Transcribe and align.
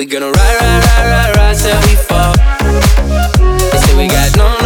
We 0.00 0.06
gonna 0.06 0.30
ride, 0.30 0.34
ride, 0.34 0.82
ride, 0.82 1.10
ride, 1.10 1.36
ride 1.36 1.56
till 1.58 1.78
we 1.82 1.94
fall. 2.08 2.32
They 3.70 3.76
say 3.76 3.94
we 3.98 4.08
got 4.08 4.34
no 4.34 4.59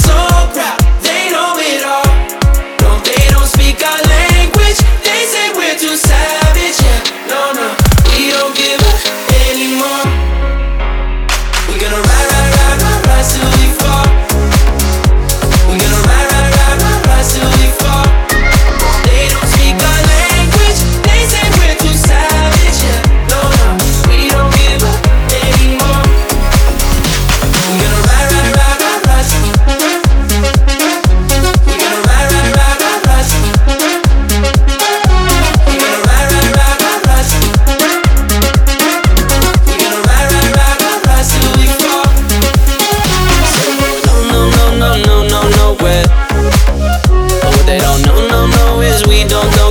so 0.00 0.12
proud. 0.54 0.79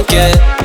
forget 0.09 0.58